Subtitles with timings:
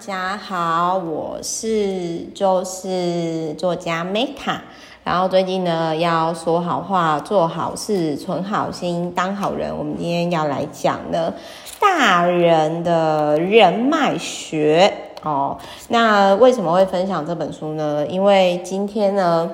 [0.00, 4.60] 大家好，我是就是作家 Meta，
[5.04, 9.76] 然后最近呢要说好话、做好事、存好心、当好人。
[9.76, 11.34] 我们今天要来讲呢
[11.78, 14.90] 大人的人脉学
[15.22, 15.58] 哦。
[15.88, 18.06] 那为什么会分享这本书呢？
[18.06, 19.50] 因为今天呢。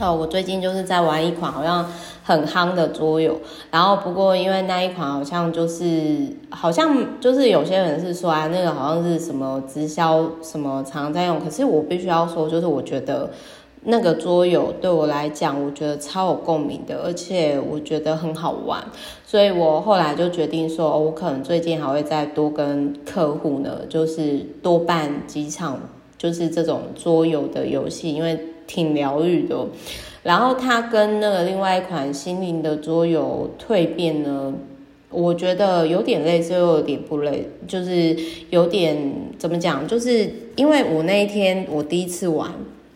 [0.00, 1.84] 哦，我最近就是在玩一款好像
[2.28, 3.40] 很夯的桌游，
[3.70, 13.30] 然后不过因为那一款好像就是好像就是有些人是说啊，那个好像是什么直销什么常在用，可是我必须要说，就是我觉得
[13.84, 18.84] 那个桌游对我来讲，我觉得超有共鸣的，而且我觉得很好玩，
[19.24, 25.80] 所以我后来就决定说，我可能最近还会再多跟客户呢，就是多办几场，
[26.18, 28.38] 就是这种桌游的游戏，因为。
[28.68, 29.56] 挺疗愈的，
[30.28, 34.52] 然后它跟那个另外一款心灵的桌游蜕变呢，
[35.08, 38.14] 我觉得有点类似，又有点不类，就是
[38.50, 38.94] 有点
[39.38, 39.88] 怎么讲？
[39.88, 42.50] 就是因为我那一天我第一次玩，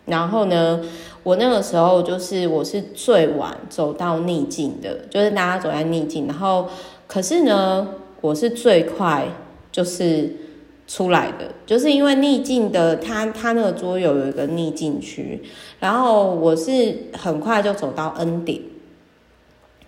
[0.05, 0.79] 然后呢，
[1.23, 6.67] 我那个时候就是我是最晚走到逆境的，就是大家走在逆境，然后
[7.07, 7.87] 可是呢，
[8.21, 9.25] 我是最快，
[9.71, 10.37] 就是。
[10.85, 15.41] 出来的，就是因为逆境的，他他那个桌游有一个逆境区，
[15.79, 18.59] 然后我是很快就走到 N 点，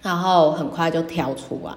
[0.01, 1.75] 然后很快就跳出来，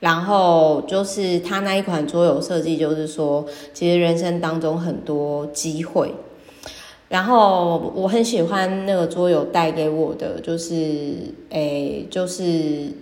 [0.00, 6.14] 然后就是他那一款桌游设计，就是说，其实人生当中很多机会，
[7.08, 12.92] 然后我很喜欢那个桌游带给我的，就是诶，就是。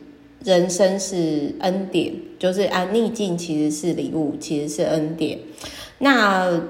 [0.45, 5.39] 人生是恩典，就是啊，逆境其实是礼物，其实是恩典。
[5.99, 6.61] 那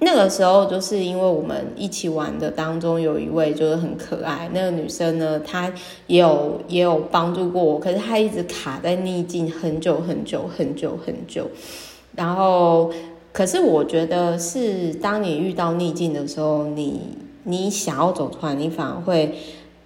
[0.00, 5.72] 那个时候，就是因为我们一起玩的当中有一位就是很可爱那个女生呢，她
[6.06, 11.50] 也有也有帮助过我，可是她一直卡在逆境很久很久很久很久。
[12.14, 12.92] 然后，
[13.32, 17.00] 可是我觉得是当你遇到逆境的时候，你
[17.44, 19.34] 你想要走出来，你反而会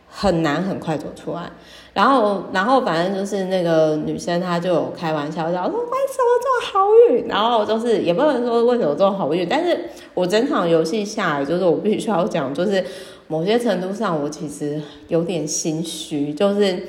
[0.09, 1.51] 很难很快走出来。
[1.95, 7.29] 然后，然后反正就是那个女生，她就有开玩笑，讲说为什么这么好运？
[7.29, 9.79] 然后就是也不能说为什么这么好运，但是
[10.15, 12.83] 我整场游戏下来，就是我必须要讲，就是
[13.29, 16.85] 某些程度上，我其实有点心虚，就是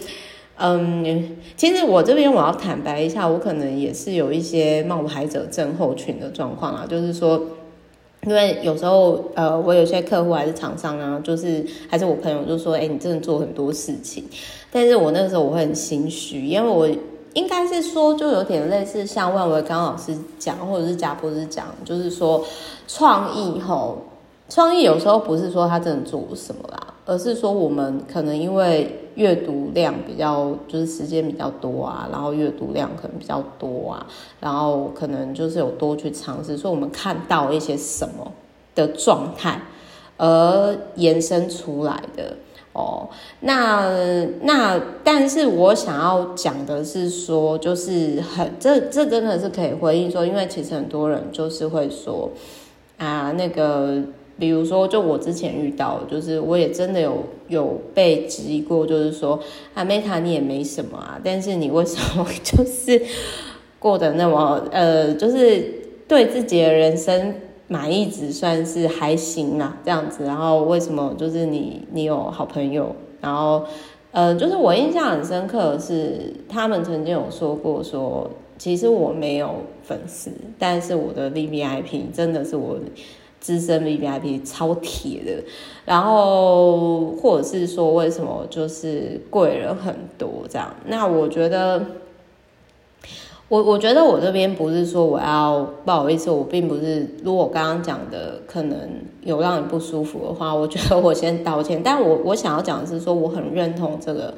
[0.58, 7.42] 嗯，其实我这边我要坦白一下，我可能也是有一些冒牌者症候群的状况啊，就是说。
[8.26, 14.24] 因为有时候，呃，我有些客户还是厂商啊，就是还是我朋友就说，哎、你真的做很多事情，
[14.72, 16.88] 但是我那个时候我会很心虚，因为我
[17.34, 22.44] 应该是说，就有点类似像万维刚老师讲，或者是贾博士讲，就是说
[22.88, 23.98] 创意吼。
[24.50, 34.08] 创意有时候不是说他真的做什么啦，而是说我们可能因为阅读量比较，就是时间比较多啊，然后阅读量可能比较多啊，
[34.40, 38.31] 然后可能就是有多去尝试，所以我们看到一些什么
[38.74, 39.62] 的状态
[40.18, 42.38] 而延伸出来的
[42.72, 43.09] 哦。
[43.42, 52.31] 那那，但是我想要讲的是说，就是很这这真的是可以回应说，因为其实很多人就是会说
[52.97, 54.02] 啊那个。
[54.40, 59.40] 比如说，就我之前遇到，就是我也真的有有被质疑过，就是说
[59.76, 63.00] 啊，Meta 你也没什么啊，但是你为什么就是
[63.78, 65.64] 过得那么呃，就是
[66.08, 67.36] 对自己的人生
[67.68, 73.64] 满意值算是还行啊，这样子，然后为什么就是你你有好朋友，然后
[74.12, 82.78] 呃，就是我印象很深刻的是，他们曾经有说过说，其实我没有粉丝，但是我的 VVIP 真的是我。
[83.44, 85.44] 资深 VVIP 超铁的，
[85.84, 90.74] 然后或者是说为什么就是贵人很多这样？
[90.86, 91.86] 那我觉得，
[93.50, 97.06] 我我觉得我这边不是说我要不好意思，我并不是。
[97.22, 98.78] 如果我刚刚讲的可能
[99.24, 101.81] 有让你不舒服的话，我觉得我先道歉。
[101.84, 104.34] 但我我想要讲的是说，我很认同这个。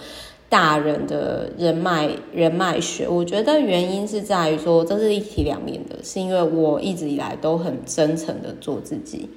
[0.56, 9.30] 大人的人脉人脉学，我觉得原因是在于说，这是一体两面的，是因为我一直以来都很真诚的做自己，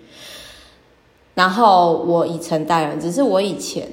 [1.34, 3.88] 然后我以诚待人，只是我以前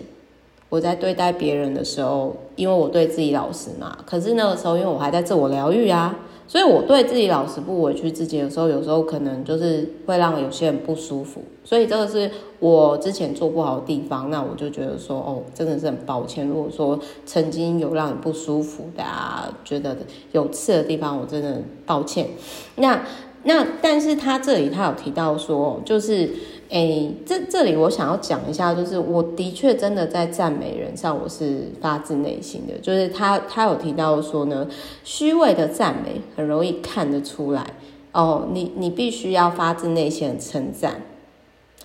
[0.69, 6.15] 我在对待别人的时候，因为我对自己老实嘛，可是那个时候因为我还在自我疗愈啊。
[6.47, 11.41] 所以我对自己老实不委屈自己的时候，有时候可能就是会让有些人不舒服。
[11.63, 16.47] 所以这个是我之前做不好的地方，那我就觉得说，哦，真的是很抱歉。
[16.47, 19.97] 如果说曾经有让你不舒服的啊，觉得
[20.31, 22.27] 有刺的地方，我真的抱歉。
[22.75, 23.03] 那
[23.43, 26.29] 那但是他这里他有提到说，就是。
[26.69, 32.73] 哎，这这里我想要讲一下，就是我的确真的在赞美人上，我是发自内心的。
[32.79, 34.67] 就是他他有提到说呢，
[35.03, 37.65] 虚伪的赞美很容易看得出来，
[38.11, 41.01] 哦，你你必须要发自内心的称赞。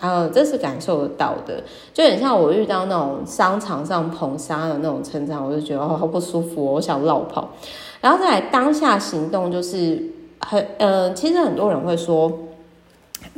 [0.00, 1.62] 呃，这是感受得到的，
[1.92, 7.50] 就很像我遇到那种商场上捧杀的那种称赞，我就觉得哦好不舒服哦，我想落跑。
[8.00, 10.02] 然后再来当下行动，就是
[10.38, 12.32] 很呃，其实很多人会说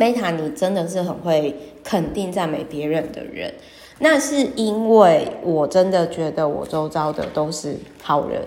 [0.02, 3.54] 贝塔你真的是很会肯定赞美别人的人，
[4.00, 8.42] 那是因为我真的觉得我周遭的都是好人。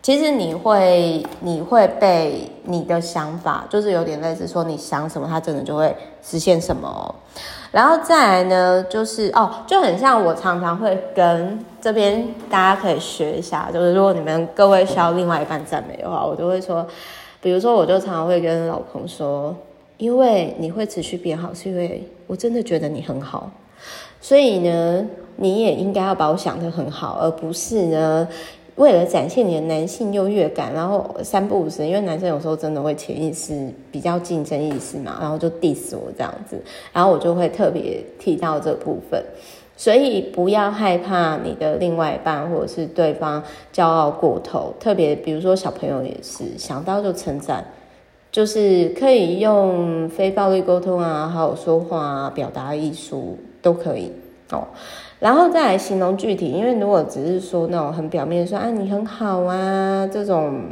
[0.00, 7.14] 其实你会你会被你的想法，就是有点类似说你想什么，他真的就会实现什么。
[7.70, 16.86] 然后再来呢，就是哦，就很像我常常会跟这边大家可以学一下，就是如果你们各位需要另外一半赞美的话，我就会说，
[17.42, 19.54] 比如说我就常常会跟老公说，
[19.96, 23.50] 因为你会持续变好，是因为我真的觉得你很好，
[24.20, 25.06] 所以呢，
[25.36, 28.28] 你也应该要把我想得很好，而不是呢。
[28.76, 36.60] 为了展现你的男性优越感，然后三不五时，因为男生有时候真的会潜意识比较竞争意识嘛，然后就 diss 我这样子，
[36.92, 39.24] 然后我就会特别提到这部分，
[39.76, 43.40] 所以不要害怕你的另外一半或者是对方
[43.72, 47.64] 骄傲过头，特别比如说小朋友也是想到就称赞，
[48.34, 54.10] 就是可以用非暴力沟通啊，好好说话，表达艺术都可以
[54.50, 54.66] 哦。
[55.20, 60.62] 然后再来形容具体，因为如果只是说那种很表面说啊你很好啊这种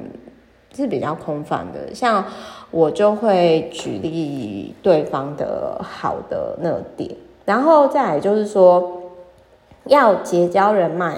[0.74, 2.24] 是比较空泛的，像
[2.72, 9.02] 我就会举例对方的好的那点，然后再来就是说
[9.84, 11.16] 要结交人脉，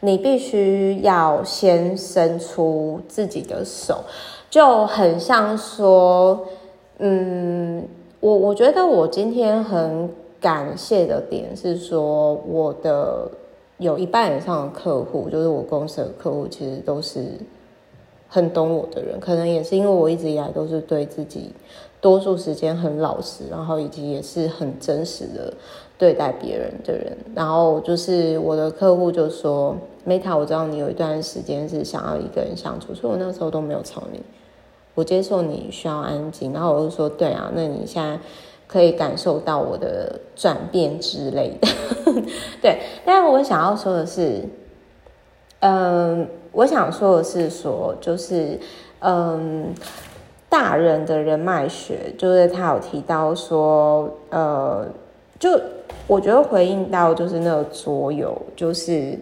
[0.00, 4.04] 你必须要先伸出自己的手，
[4.50, 6.46] 就很像说，
[6.98, 7.86] 嗯，
[8.20, 10.10] 我我觉得我今天很。
[10.40, 13.30] 感谢的点是说，我的
[13.76, 17.26] 有一半以上的客户，就是我公司的客户，其实都是
[18.26, 19.20] 很懂我的人。
[19.20, 21.52] 可能也是因为我一直以来都是对自己
[22.00, 25.52] 多数时间很老实，然后以及也是很真实的
[26.00, 27.16] 对待别人的人。
[27.36, 34.20] 然后就是我的客户就说：“Meta，我知道你有一段时间是想要一个人相处，所以我那时候都没有吵你，
[34.94, 38.18] 我接受你需要安静。”然后我就说：“对啊，那你现在。”
[38.72, 41.66] 可以感受到我的转变之类的，
[42.62, 42.78] 对。
[43.04, 44.44] 但我想要说的是，
[45.58, 48.60] 嗯，我想说的是说，就是，
[49.00, 49.74] 嗯，
[50.48, 54.86] 大人的人脉学，就是他有提到说，呃，
[55.40, 55.60] 就
[56.06, 59.18] 我觉得回应到就是那个桌游，就是。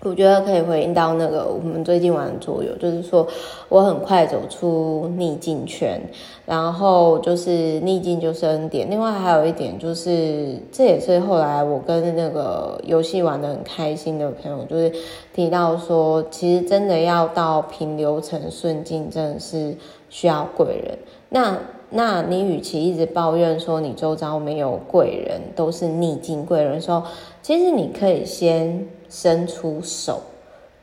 [0.00, 3.26] 我觉得可以回应到那个我们最近玩的桌游，就是说
[3.70, 5.98] 我很快走出逆境圈，
[6.44, 8.90] 然后就是逆境就是恩典。
[8.90, 14.92] 另外还有一点就是，这也是后来我跟那个游戏玩得很开心的朋友，就是
[15.32, 19.74] 提到说，其实真的要到平流层顺境，真的是
[20.10, 20.98] 需要贵人。
[21.30, 21.58] 那
[21.94, 27.02] 那你与其一直抱怨说你周遭没有贵人，都是逆境贵人，说
[27.40, 28.86] 其实你可以先。
[29.06, 30.20] 伸出手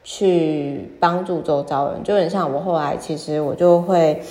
[0.05, 4.21] 去帮助周遭人，就很像我后来，其实我就会，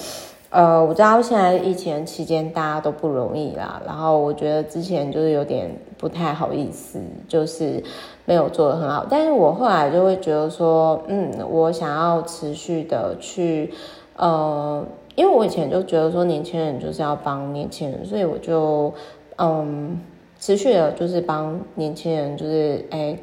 [0.49, 6.99] 呃，我知道现在疫情期间大家都不容易啦，然后我觉得之前就是有点不太好意思，
[7.29, 7.85] 就是
[8.25, 13.71] 没有做得很好，但是我后来就会觉得说，嗯，我想要持续的去，
[14.17, 14.83] 呃，
[15.21, 18.93] 因为我以前就觉得说年轻人就是要帮年轻人，所以我就，
[19.37, 20.01] 嗯，
[20.39, 23.19] 持续的就是帮年轻人，就是哎。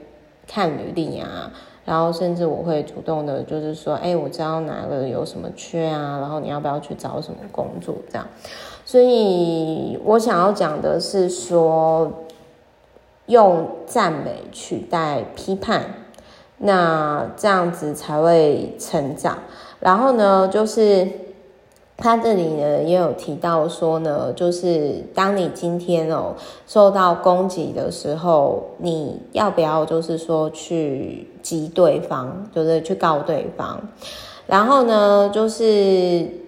[0.49, 1.51] 看履历啊，
[1.83, 8.25] 然后甚至我会主动的，就是说，哎，我知道哪个有什么缺啊，然后你要不要去找什么工作这样。
[8.85, 12.09] 所以我想要讲的是说，
[13.25, 15.83] 用赞美取代批判，
[16.59, 19.39] 那这样子才会成长。
[19.81, 21.05] 然后呢，就是。
[21.97, 26.35] 他这里呢也有提到说呢，就是当你今天哦
[26.67, 33.79] 受到攻击的时候，你要不要就是说去击对方，就是去告对方？
[34.45, 36.46] 然后呢，就是。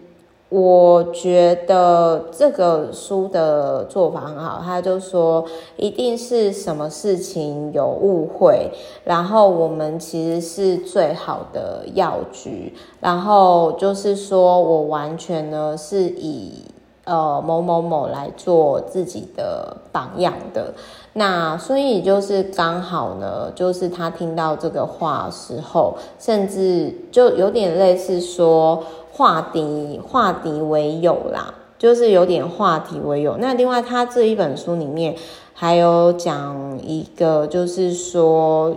[0.49, 5.45] 我觉得这个书的做法很好，他就说
[5.77, 8.71] 一定是什么事情有误会，
[9.03, 16.63] 然后我们其实是最好的药局，然后就是说我完全呢是以
[17.03, 20.73] 呃某某某来做自己的榜样的，
[21.13, 28.83] 那所以就是刚好呢，就是他听到这个话的时候，甚至就有点类似说。
[29.19, 33.35] 化敌化敌为友啦，就是有点化敌为友。
[33.37, 35.13] 那另外，他这一本书里面
[35.53, 38.73] 还有讲一个，就是说，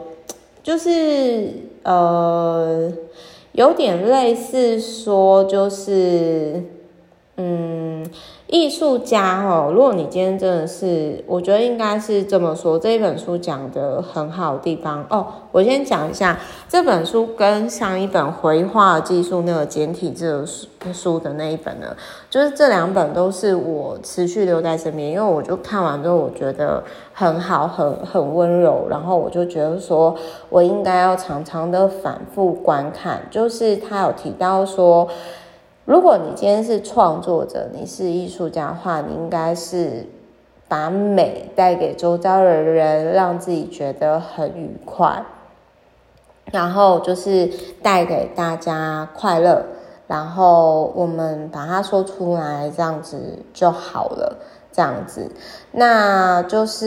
[0.60, 1.48] 就是
[1.84, 2.92] 呃，
[3.52, 6.64] 有点类似说，就是
[7.36, 8.08] 嗯。
[8.48, 15.26] 艺术家哦，如果你今天真的是，我觉得应该是这么说，这一本书讲的很好的地方哦。
[15.52, 20.44] 我先讲一下这本书跟上一本绘画技术那个简体字
[20.92, 21.96] 书的那一本呢，
[22.28, 26.84] 就是这两本都是我持续留在身边，因为我就看完之后，我觉得
[27.14, 30.14] 很好，很很温柔，然后我就觉得说
[30.50, 35.08] 我应该要常常的反复观看，就是他有提到说。
[35.84, 40.06] 如果你今天是创作者，你是艺术家的话，你应该是
[40.68, 45.24] 把美带给周遭的人，让自己觉得很愉快，
[46.52, 47.50] 然后就是
[47.82, 49.64] 带给大家快乐，
[50.06, 54.38] 然后我们把它说出来，这样子就好了。
[54.74, 55.30] 这样子，
[55.72, 56.82] 那就是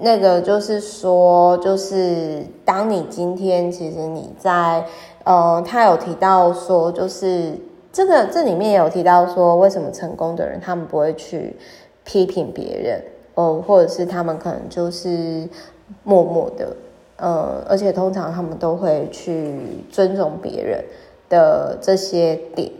[0.00, 4.84] 那个，就是说，就是当你今天其实你在。
[5.28, 7.52] 呃，他有提到说，就是
[7.92, 11.56] 这个这里面也有提到说，为什么成功的人他们不会去
[12.04, 13.02] 批评别人，
[13.34, 15.48] 呃，或者是他们可能就是
[16.04, 16.76] 默默的，
[17.16, 19.58] 呃，而且通常他们都会去
[19.90, 20.84] 尊重别人
[21.28, 22.70] 的这些点。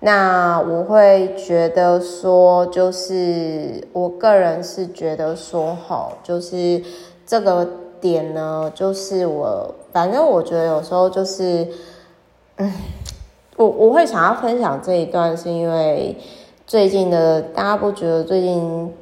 [0.00, 6.82] 那我会觉得说，就是我个人是觉得说，好，就是
[7.26, 7.66] 这个
[8.00, 9.74] 点呢，就是我。
[9.92, 11.66] 反正我觉得有时候就是，
[12.56, 12.70] 嗯，
[13.56, 16.14] 我我会想要分享这一段，是因为
[16.66, 18.92] 最近的大家不觉得最近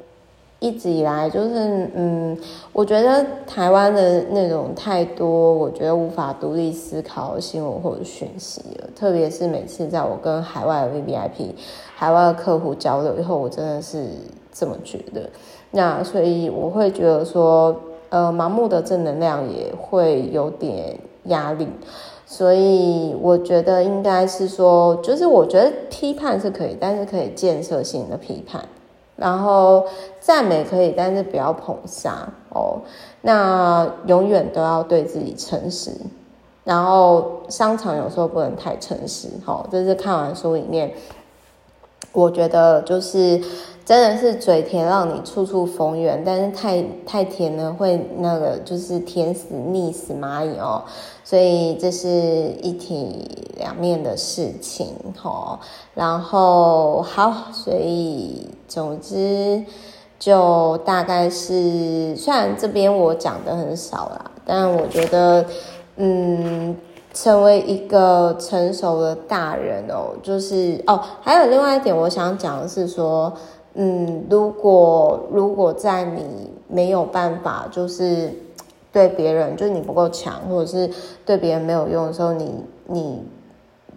[0.65, 2.37] 一直以来就是，嗯，
[2.73, 8.89] 我觉得台湾的那种太多，我觉得无法独立思考新闻或者讯息了。
[8.95, 11.53] 特别是每次在我跟海外的 VVIP、
[11.95, 14.05] 海外的客户交流以后，我真的是
[14.51, 15.29] 这么觉得。
[15.71, 17.75] 那所以我会觉得说。
[18.09, 21.67] 呃，盲目的正能量也会有点压力，
[22.25, 28.63] 所以我觉得应该是说，就是我觉得批判是可以，但是可以建设性的批判，
[29.15, 29.85] 然后
[30.19, 32.81] 赞美可以，但是不要捧杀哦。
[33.21, 35.91] 那永远都要对自己诚实，
[36.63, 40.93] 然后商场有时候不能太诚实，好，这是看完书里面，
[42.15, 43.39] 我觉得就是。
[43.85, 50.83] 真的是嘴甜，让你处处逢源，但是太太甜呢，会那个就是甜死腻死蚂蚁哦。
[51.23, 52.07] 所以这是
[52.63, 55.59] 一体两面的事情齁。
[55.93, 59.63] 然后好，所以总之
[60.17, 65.45] 就大概是，虽然这边我讲的很少啦，但我觉得，
[65.97, 66.75] 嗯，
[67.15, 73.33] 成为一个成熟的大人哦，就是哦，还有另外一点我想讲的是说。
[73.77, 78.33] 嗯，如果如果在你没有办法，就是
[78.89, 80.89] 对别人，就是你不够强，或者是
[81.25, 83.21] 对别人没有用的时候，你你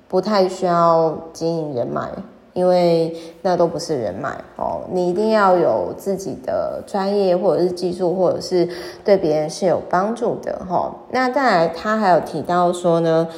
[0.08, 2.10] 不太需要经营人脉，
[2.52, 4.82] 因为那都不是人脉哦。
[4.90, 8.68] 你一定要有自己的专业，或者是技术，或者是
[9.04, 10.94] 对别人是有帮助的哈、哦。
[11.10, 13.28] 那再来，他还有提到说呢，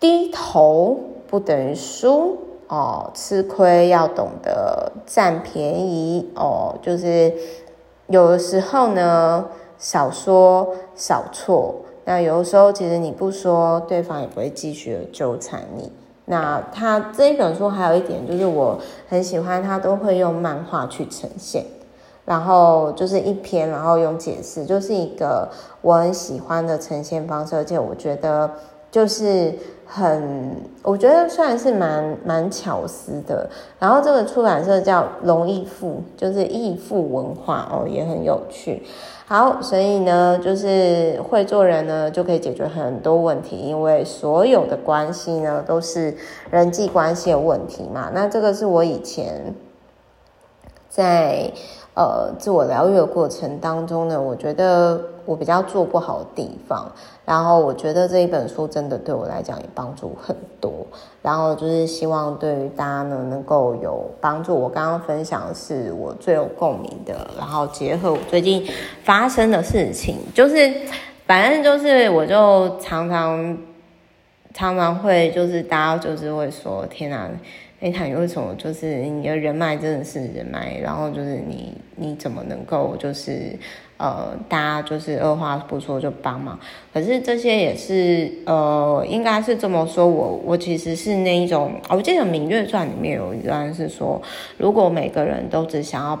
[0.00, 2.38] 低头不等于输。
[2.70, 7.32] 哦，吃亏要懂得占便宜哦，就是
[8.08, 9.46] 有的时候呢，
[9.78, 11.76] 少说少错。
[12.04, 15.90] 那有的时候，其实你不说，对方也不会继续纠缠你。
[16.28, 21.64] 那他这一本书还有一点，就是我很喜欢，他都会用漫画去呈现，
[22.24, 25.48] 然后就是一篇，然后用解释，就是一个
[25.80, 28.50] 我很喜欢的呈现方式，而且我觉得
[28.90, 29.52] 就是。
[29.90, 33.48] 很，我觉得算是蛮蛮巧思的。
[33.78, 38.82] 然后这个出版社叫龙易富，就是易富文化哦，也很有趣。
[39.26, 46.14] 好，所以呢，就是会做人呢，就可以解决很多问题，因为所有的关系呢，都是
[46.50, 48.10] 人际关系的问题嘛。
[48.12, 49.54] 那这个是我以前
[50.88, 51.50] 在。
[51.98, 56.88] 呃，自我疗愈的过程当中呢，我觉得我比较做不好的地方，
[57.24, 60.86] 然后我觉得这一本书真的对我来讲也帮助很多，
[61.22, 64.54] 然后就是希望对于大家呢能够有帮助。
[64.54, 68.64] 我刚刚分享的是我最有共鸣的，然后结合我最近
[69.02, 70.72] 发生的事情，就是
[71.26, 73.58] 反正就是我就常常
[74.54, 77.28] 常常会就是大家就是会说，天哪！
[77.80, 83.56] 哎，他为什么就是你的人脉真的是人脉，然后就是你你怎么能够就是
[83.98, 86.58] 呃，大家就是二话不说就帮忙？
[86.92, 94.20] 可是这些也是呃，应该是这么说，我我其实是那一种，我记得《芈月传》里面有一段是说，
[94.56, 96.18] 如果每个人都只想要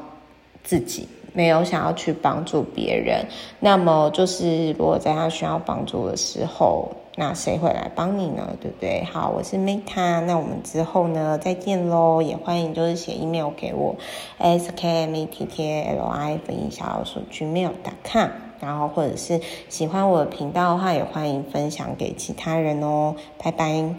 [0.62, 3.24] 自己，没有想要去帮助别人，
[3.58, 6.88] 那么就是如果在他需要帮助的时候。
[7.20, 8.56] 那谁会来帮你呢？
[8.60, 9.02] 对不对？
[9.02, 13.96] 好，我是 Meta，那我们之后呢再见喽，也欢迎就是写 email 给我
[14.38, 18.28] ，s k m e t t l i 福音小老鼠 gmail.com，
[18.60, 23.96] 然后或者是喜欢我的频道的话，也欢迎分享给其他人哦，拜拜。